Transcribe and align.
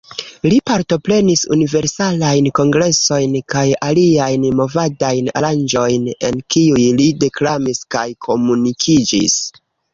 Li 0.51 0.55
partoprenis 0.69 1.43
Universalajn 1.55 2.47
Kongresojn 2.61 3.37
kaj 3.55 3.63
aliajn 3.89 4.49
movadajn 4.63 5.31
aranĝojn, 5.43 6.11
en 6.31 6.43
kiuj 6.57 6.89
li 7.01 7.09
deklamis 7.27 7.87
kaj 7.97 8.07
komunikiĝis. 8.31 9.41